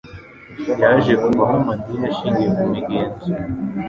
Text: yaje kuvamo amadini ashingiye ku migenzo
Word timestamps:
yaje 0.81 1.13
kuvamo 1.21 1.55
amadini 1.61 2.05
ashingiye 2.11 2.49
ku 2.57 2.63
migenzo 2.73 3.27